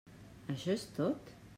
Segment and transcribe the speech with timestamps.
[0.55, 1.35] Això és tot?